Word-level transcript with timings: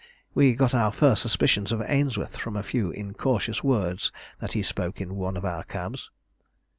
We 0.33 0.55
got 0.55 0.73
our 0.73 0.91
first 0.91 1.21
suspicions 1.21 1.71
of 1.71 1.83
Ainsworth 1.85 2.35
from 2.35 2.55
a 2.57 2.63
few 2.63 2.89
incautious 2.89 3.63
words 3.63 4.11
that 4.39 4.53
he 4.53 4.63
spoke 4.63 4.99
in 4.99 5.13
one 5.13 5.37
of 5.37 5.45
our 5.45 5.63
cabs." 5.63 6.09